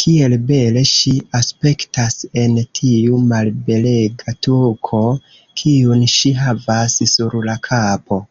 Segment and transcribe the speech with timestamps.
[0.00, 5.02] Kiel bele ŝi aspektas en tiu malbelega tuko,
[5.64, 8.24] kiun ŝi havas sur la kapo.